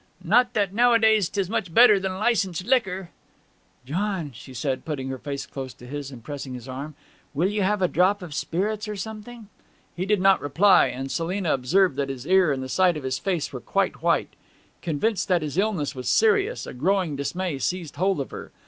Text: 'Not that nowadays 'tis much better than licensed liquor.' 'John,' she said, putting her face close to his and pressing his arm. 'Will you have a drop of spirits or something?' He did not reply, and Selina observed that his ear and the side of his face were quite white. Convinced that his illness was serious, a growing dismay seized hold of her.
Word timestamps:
'Not 0.23 0.55
that 0.55 0.73
nowadays 0.73 1.29
'tis 1.29 1.47
much 1.47 1.71
better 1.71 1.99
than 1.99 2.17
licensed 2.17 2.65
liquor.' 2.65 3.11
'John,' 3.85 4.31
she 4.33 4.51
said, 4.51 4.83
putting 4.83 5.09
her 5.09 5.19
face 5.19 5.45
close 5.45 5.75
to 5.75 5.85
his 5.85 6.09
and 6.09 6.23
pressing 6.23 6.55
his 6.55 6.67
arm. 6.67 6.95
'Will 7.35 7.49
you 7.51 7.61
have 7.61 7.83
a 7.83 7.87
drop 7.87 8.23
of 8.23 8.33
spirits 8.33 8.87
or 8.87 8.95
something?' 8.95 9.47
He 9.95 10.07
did 10.07 10.19
not 10.19 10.41
reply, 10.41 10.87
and 10.87 11.11
Selina 11.11 11.53
observed 11.53 11.97
that 11.97 12.09
his 12.09 12.25
ear 12.25 12.51
and 12.51 12.63
the 12.63 12.67
side 12.67 12.97
of 12.97 13.03
his 13.03 13.19
face 13.19 13.53
were 13.53 13.61
quite 13.61 14.01
white. 14.01 14.29
Convinced 14.81 15.27
that 15.27 15.43
his 15.43 15.55
illness 15.59 15.93
was 15.93 16.09
serious, 16.09 16.65
a 16.65 16.73
growing 16.73 17.15
dismay 17.15 17.59
seized 17.59 17.97
hold 17.97 18.19
of 18.21 18.31
her. 18.31 18.51